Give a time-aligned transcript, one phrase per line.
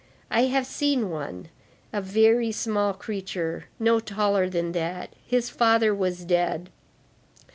[0.31, 1.49] I have seen one,
[1.93, 5.13] a very small creature, no taller than that.
[5.27, 6.71] His father was dead.